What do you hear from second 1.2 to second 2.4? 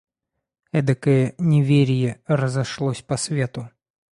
неверье